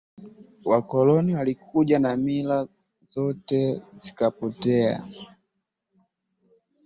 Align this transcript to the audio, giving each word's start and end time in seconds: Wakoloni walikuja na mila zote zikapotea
Wakoloni 0.65 1.35
walikuja 1.35 1.99
na 1.99 2.17
mila 2.17 2.67
zote 3.09 3.81
zikapotea 4.03 5.03